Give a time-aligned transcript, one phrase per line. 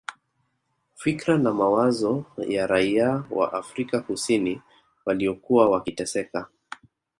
[0.95, 4.61] Fikra na mawazo ya raia wa Afrika kusini
[5.05, 6.47] waliokuwa wakiteseka